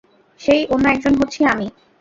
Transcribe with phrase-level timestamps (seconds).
[0.39, 1.67] সেই অন্য একজন হচ্ছি আমি।